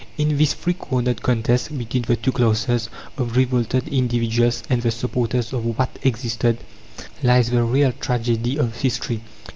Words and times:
In 0.17 0.35
this 0.35 0.55
three 0.55 0.73
cornered 0.73 1.21
contest, 1.21 1.77
between 1.77 2.01
the 2.01 2.15
two 2.15 2.31
classes 2.31 2.89
of 3.19 3.37
revolted 3.37 3.87
individuals 3.87 4.63
and 4.67 4.81
the 4.81 4.89
supporters 4.89 5.53
of 5.53 5.63
what 5.77 5.99
existed, 6.01 6.57
lies 7.21 7.51
the 7.51 7.61
real 7.63 7.91
tragedy 7.91 8.57
of 8.57 8.77
history. 8.81 9.21